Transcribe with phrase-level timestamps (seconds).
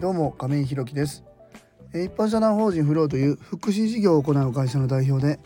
[0.00, 1.24] どうも亀井ひろきです。
[1.92, 5.38] 一般社団法人フローという福祉事業を行う会社の代表で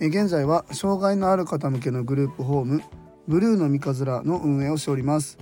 [0.00, 2.82] 現在は障害のある方向けのグループホーム
[3.28, 5.38] ブルーの三日面の運営をしております。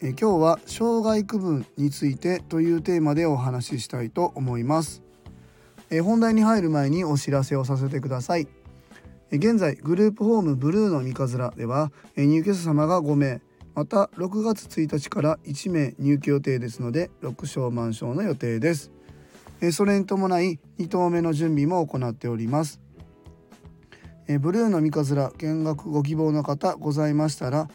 [0.00, 5.04] 今日は障害区分についてというテーマでお話ししたいと思います。
[6.02, 8.48] 本題に入る前にお知らせをさせてください。
[9.30, 13.40] 現在グループホームブルーの三日面では入居者様が5名
[13.74, 18.92] また6月1日から1名入居予定ですので6床満床の予定です。
[19.72, 22.80] それに伴い2棟目の準備も行っております。
[24.40, 27.68] ブルーの三日面見学ご希望の方ございましたら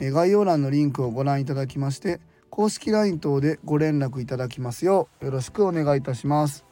[0.00, 6.64] 概要欄のリンクをご覧いただきまして公式 LINE 等でご連絡いただきますようよろしくお願いいたします。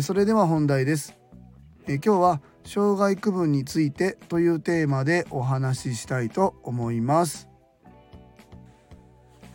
[0.00, 1.16] それでは本題です。
[1.86, 7.53] 今日は障害区分についてというテーマでお話ししたいと思います。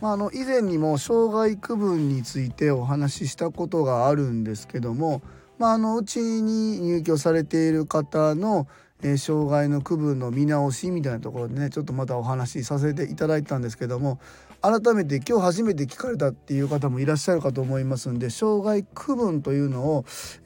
[0.00, 5.20] まあ、あの以前にも障害区分についてお話ししたことがあるんですけども、
[5.58, 8.66] まあ、あのうちに入居されている方の、
[9.02, 14.18] えー、障害の区分の見直しみたいなところでねちょっとまたお話しさせていただいたんですけども
[14.62, 20.04] 改めて今日初めて聞かれたっていう方もいらっしゃるかと思いますんで障害区分というのを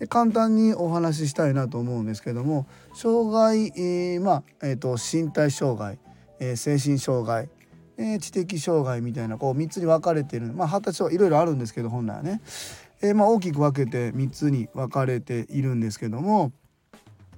[0.08, 5.98] 簡単にお話ししたいなと思うんですけども障害、えー、まあ、えーと、身体障害、
[6.40, 7.48] えー、精神障害
[7.96, 10.52] えー、知的障害みたいなこう3つに分かれてる。
[10.52, 12.40] まあ発達はいろいろあるんですけど本来はね、
[13.02, 16.52] えー、まあ、大きく分けて3つに分かれているんですけども。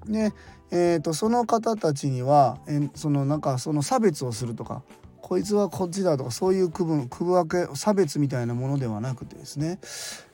[0.06, 0.32] ね
[0.70, 4.82] えーと、その方たちには、えー、そのなんかその差別をするとか
[5.20, 9.80] こいつはこっちだとかそういう区分区分け差別みたいなものではなくてですね。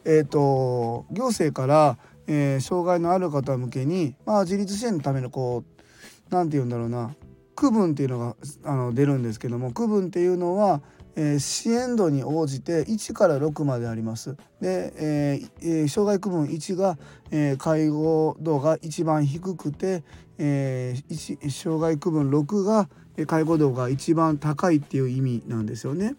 [0.05, 5.83] えっ、ー、と行政から、えー、障害のある方向けに、まあ、自立支援のためのこう
[6.29, 7.15] 何て言うんだろうな。
[7.55, 10.81] 区分っていうのがあの出るんですけども区分っていうのは、
[11.17, 14.37] えー、支援度に応じて1から6まであります。
[14.61, 16.99] で、えー、障害区分1が、
[17.31, 20.03] えー、介護度が一番低くて、
[20.39, 22.89] えー、障害区分6が
[23.27, 26.17] 介護度が一番高いっていう意味なんですよね。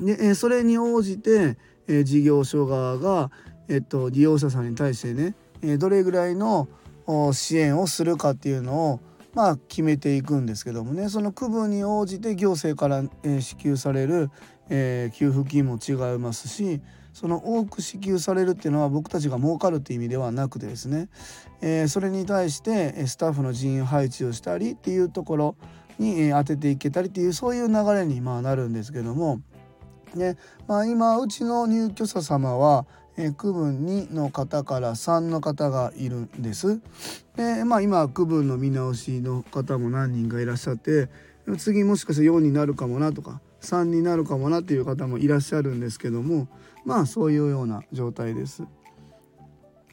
[0.00, 3.30] で、えー、それに応じて、えー、事業所側が、
[3.68, 6.68] えっと、利用者さんに対してね、えー、どれぐらいの
[7.32, 9.00] 支援をするかっていうのを
[9.34, 11.08] まあ、決めていくんですけどもね。
[11.08, 14.30] その区分に応じて行政から、え支給される、
[14.68, 16.80] えー、給付金も違いますし
[17.12, 21.08] その多く支給されるっていうのは僕たちが儲かるっていう意味ではなくてですね、
[21.60, 25.56] えー、それに対してスタッフの人員配置をしたりっていうところ
[25.98, 29.42] に当てていけたりっていうそういう流れにまあなるんですけども、
[30.14, 36.80] ねまあ、今うちの入居者様はえー、区分2の方から3の方がいるんです。
[37.36, 41.08] でまあ今区分の見直しの方も何人かいらっしゃって
[41.58, 46.48] 次もしかして4になるかもなとか3になるかもなっていう方もいらっしゃるんですけども
[46.84, 48.64] まあそういうような状態です。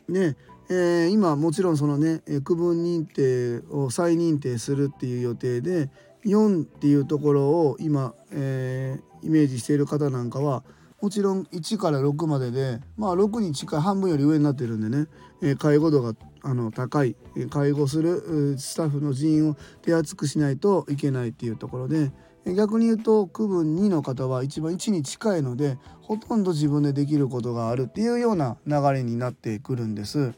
[0.08, 0.36] で、
[0.70, 5.90] えー、今もちろんそのね区分認定を再認定するっていう予定で
[6.26, 10.64] 4っていうところを今、えー、イメージしている方なんかは
[11.02, 15.08] もちろん1から6まででまあ6に近い半分より上になってるんでね、
[15.42, 17.16] え、介護度があの高い。
[17.50, 22.12] 介護するスタッフの人員を手厚くしないといけないっていうところで。
[22.46, 30.34] 逆に言うと区分2の方は一番1に近いのでほとんど自分でできることがあるっていうような流れになってくるんです。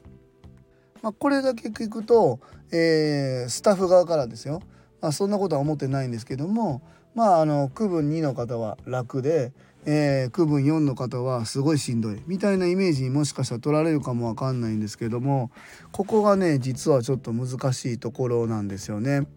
[1.01, 2.39] まあ、これだけ聞くと、
[2.71, 4.61] えー、スタッフ側からですよ、
[4.99, 6.81] まあ、そんなことは思ってないんですけども
[7.15, 9.51] まああの区分2の方は楽で
[9.85, 15.49] えー、区分4の方はすごいしんどいみたいなイメージにもしかしたら取られるかもわかんないんですけども
[15.91, 19.27] ここがね実はちょっと難しいところなんですよね。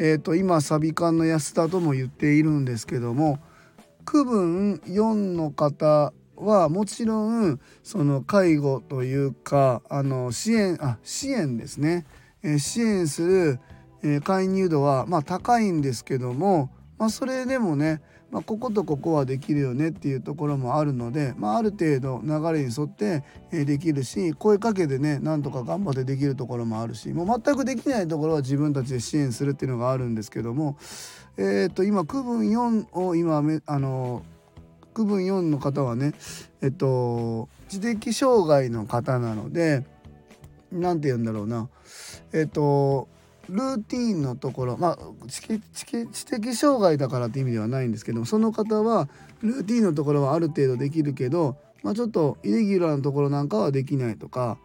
[0.00, 3.40] えーと、今サビ館の安田とも言っているんですけども
[4.04, 12.06] 区分4の方はもちろんその介護というかあの支援あ支援ですね、
[12.44, 13.60] えー、支援する、
[14.04, 18.00] えー、介入度はまあ高いんですけども、まあ、それでもね
[18.30, 30.76] まあ、こことここはできるよねっていうところもあるので、まあ、ある程度流れに沿ってできるし声かけでねなんとか頑張ってできるところもあるしもう全くできないところは自分たちで支援するっていうのがあるんですけども、
[31.38, 34.22] えー、と今区分4を今あの
[34.92, 36.12] 区分4の方はね
[36.60, 39.84] えっと知的障害の方なので
[40.70, 41.70] 何て言うんだろうな。
[42.32, 43.08] えっと
[43.48, 49.08] ルーティンのところまあ知的障害だからって意味ではないんですけどその方は
[49.42, 54.58] ルーティンのところはある程度できるけど、まあ、ちょっとイレギュラーなところなんかはできないとか、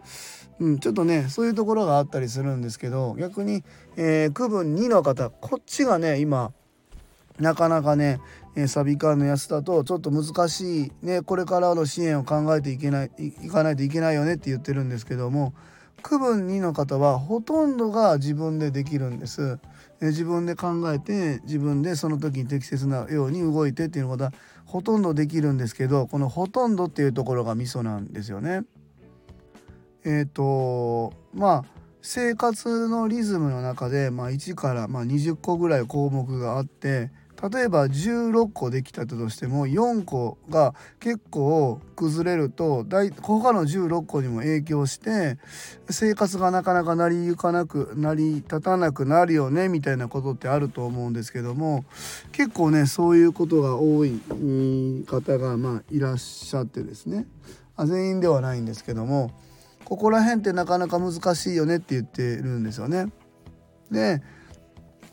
[0.60, 3.64] うん、ちょっとねそういうところがあったりするんですけど逆に、
[3.96, 6.52] えー、区分2の方こっちがね今
[7.40, 8.20] なかなかね、
[8.56, 15.54] え、サビカーのやつだとちょっと難しいねこれからの支援を考えていけないいかないといけないよねって言ってるんですけども
[16.04, 19.58] 区分2の方はほとんどが自分でできるんです。
[20.02, 24.34] え自分で考えて自分でその時に適切なように動いてっていうことは
[24.66, 28.64] ほとんどできるんですけどこの「ほとんど」っていうところがミソなんですよね。
[30.04, 31.66] えっ、ー、とまあ
[32.02, 37.12] 生活のリズムの中で、まあ、1からまあ20個ぐらい項目があって
[37.52, 45.38] 例えば16個できたとしても4個が結構崩れると大他の16個にも影響して
[45.90, 51.84] 生活がなかなか成り行かなく成り立たなくなるよねみたいなことってあると思うんですけども
[52.32, 54.22] 結構ねそういうことが多い
[55.06, 57.26] 方がまあいらっしゃってですね
[57.76, 59.32] あ全員ではないんですけども
[59.84, 63.08] ここら辺ってなかなか難しいよねって言ってるんですよね。
[63.92, 64.22] で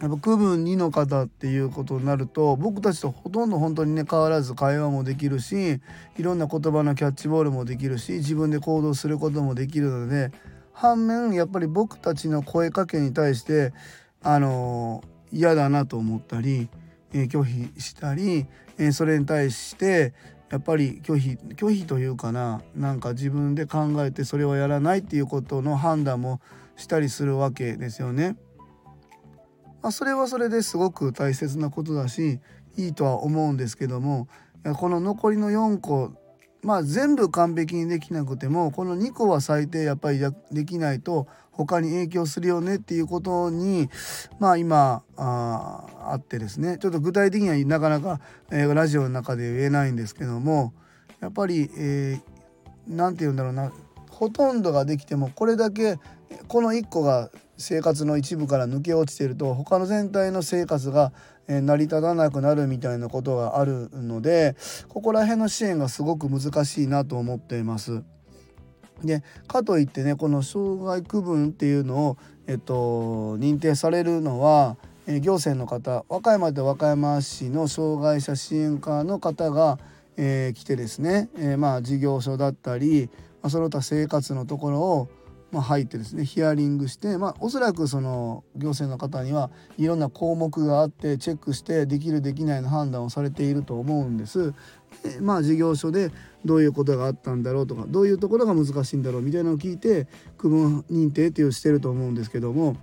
[0.00, 5.80] やっぱ区分2の方っていうことになると僕たちとほとんど本当にね変わらず会話もできるし
[6.16, 10.32] いろんな言葉のキャッチボールもできるし自分で行動することもできるので
[10.72, 13.74] 反面やっぱり僕たちの声かけに対して
[14.22, 16.68] あの嫌だなと思ったり、
[17.12, 18.46] え、拒否したり、
[18.78, 20.14] え、それに対して
[20.50, 26.40] やっぱり拒否拒否というかななんか自分で考えてそれをやらないっていうことの判断も
[26.76, 28.36] したりするわけですよね。
[29.82, 32.40] まあ、それはそれですごく大切なことだし
[32.76, 34.28] いいとは思うんですけども
[34.76, 36.12] この残りの4個
[36.62, 40.20] まあ全部完璧にできなくてもこの2個は最低やっぱり
[40.52, 43.88] できないと他に影響するよねっていうことに
[44.38, 46.78] まあ今ああってですね。
[46.78, 50.72] ちょっと具体的にはなかなか、えー、ラジオの中で言えないんですけども
[51.20, 53.72] やっぱり何、えー、て言うんだろうな。
[54.10, 55.98] ほとんどができてもこれだけ
[56.48, 61.12] この1個が生活の一部から抜け落ちてると他の全体の生活が
[61.46, 64.56] 成り立たなくなるみたいなことがあるので
[64.88, 68.02] ここら辺の支援がすごく難しいなと思っています。
[69.04, 74.76] でかといってねこの障害区分っていうのを、えっと、認定されるのは、
[75.06, 79.78] 行政の方和歌山で和歌山市の障害者支援課の方が、
[80.16, 83.08] えー、来てですね、えー、まあ事業所だったり、
[83.42, 85.08] まあ、その他生活のところを
[85.52, 94.52] まあ、入ってですねヒアリングして、まあ、おそらくその行政の方にはいろんな項目があってチェックしてできるできないの判断をされていると思うんです。
[95.02, 96.10] でまあ事業所で
[96.44, 100.06] どういうことがあったんだろうとかどういうところが難しいんだろうみたいなのを聞いて
[100.38, 102.76] 区分認定っていうしてると思うんですけども、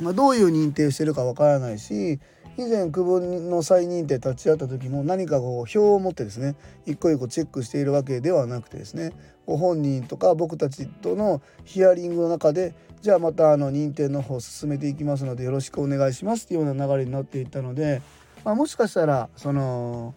[0.00, 2.20] まあ、どういう認定してるかわからないし
[2.58, 6.54] 以前区分の再認定立ち会った時も何かこう表を持ってですね
[6.86, 9.12] 一個一個チェックしているわけではなくてですね
[9.46, 18.02] ご本人とか僕たちとのヒアリングの中でじゃあまたあの認定の方進めていきますのでよろしくお願いしますっていうような流れになっていったので、
[18.44, 20.14] まあ、もしかしたらその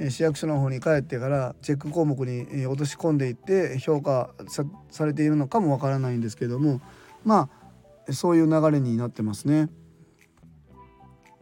[0.00, 4.30] 市役所の方に帰ってからチェック項目に落とし込んでいって評価
[4.90, 6.80] されているのかもわからないんですけども
[7.24, 7.48] ま
[8.08, 9.70] あそういう流れになってますね。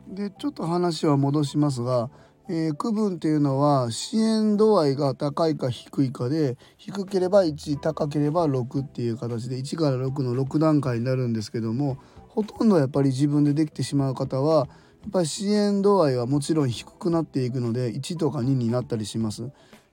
[0.09, 2.11] でちょっと話は戻しますが、
[2.49, 14.69] えー、区分っていうのは支援度合いが高いか低いかで低ければ1高ければ6っていう形で1から6の6段階になるんですけどもほとんどやっぱり自分でできてしまう方は
[15.03, 19.51] やっぱり支援度合いはもちろん低くなっていくので1とか2になったりします。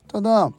[0.08, 0.52] ただ、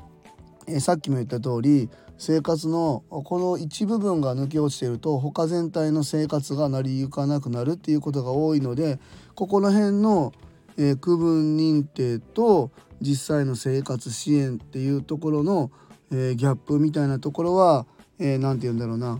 [0.67, 1.89] えー、さっきも言った通り
[2.21, 8.99] 生活のこの一部分が抜け落ちていると他全体の生活が成り行かなくなるっていうことが多いので
[9.35, 10.35] ここら辺の、
[10.77, 15.71] えー、区分認定と実際の生活支援っていうところの、
[16.13, 17.87] えー、ギャップみたいなところは
[18.19, 19.19] 何、えー、て言うんだろうな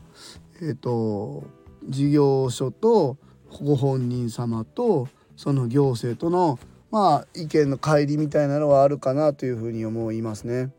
[0.61, 1.45] えっ、ー、と
[1.89, 3.17] 事業所と
[3.63, 6.59] ご本人様とその行政との
[6.91, 10.71] まあ意見の乖離みたいなのはあるかなというふうに思いますね。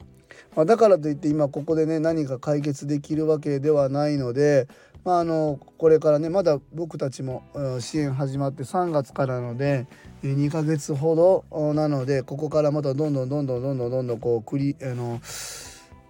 [0.55, 4.67] まあ、だからといって今ここでね何か解決できるわけではないので、
[5.03, 7.43] まあ、あのこれからねまだ僕たちも
[7.79, 9.87] 支援始まって3月からので
[10.23, 15.19] 2ヶ月ほどなのでここからまたどんどんどんどんどんどんどんどんこうクリあの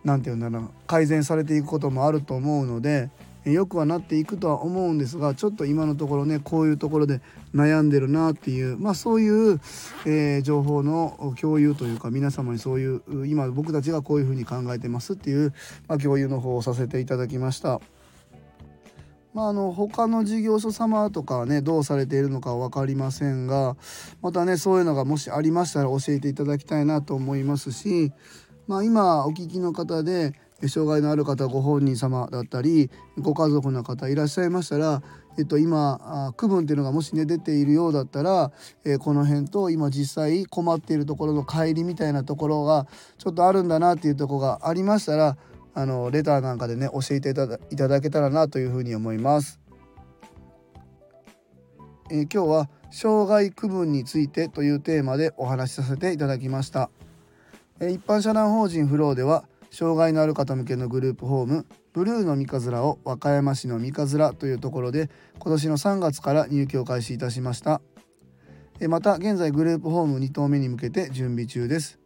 [0.03, 3.09] なて言うんだろう改善されていくこともあると思うので
[3.45, 7.21] 良くはなっていくとは思うんですがちょっと今のところねこういうところで
[7.55, 9.60] 悩んでるなっていうまあそういう、
[10.05, 15.53] えー、情報の共有というか皆様にそういう今僕たちがこういうふうに考えてますっていう、
[15.88, 17.81] まあ、共有の方をさせていただきました。
[19.33, 23.77] まあ、あの他の事業所様とかねどうされているのか分かりませんが
[24.21, 28.12] またねそういうのがもしありましたら教えていただきたいなと思いますし、
[28.67, 30.33] まあ、今お聞きの方で
[30.67, 32.89] 障害のある方ご本人様だったり
[33.19, 35.01] ご家族の方いらっしゃいましたら
[35.37, 38.51] えっと、今区分っていうのがもしね出ているようだったら、
[38.83, 42.85] えー、この辺と今実際困っているところの乖離みたいなところが
[43.17, 45.37] ちょっとあるんだなっていうとこがありましたら
[45.73, 47.47] あのレターなんかでね教えていた
[47.87, 49.59] だけたらなというふうに思います。
[52.09, 56.89] えー、今日は障害区分についてというテーマでお話しさせていただきました。
[57.79, 65.09] えー、一般社団法人フローでは障害のある方向けのグループホームブルーの三日面を和歌山市の三日面というところで
[65.39, 67.81] 今年の3月から入居を開始いたしました。
[68.87, 71.99] また現在グループホーム2棟目に向けて準備中です。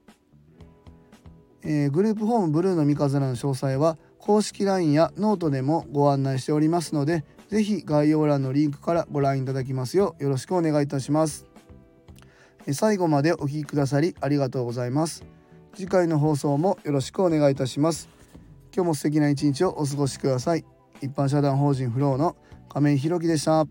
[1.64, 11.46] えー、グループホームブルーの三葛の詳細は公式 LINE やノートでもご案内しておりますので是非概要欄のリンクからご覧いただきますようよろしくお願いいたします。
[12.72, 15.35] 最後までお聴きくださりありがとうございます。
[15.76, 18.08] 次回の放送もよろしくお願いいたします。
[18.74, 20.64] 今日も素敵な一日をお過ごしください。
[21.02, 22.38] 一般社団法人フローの
[22.70, 23.68] 亀井弘樹でした。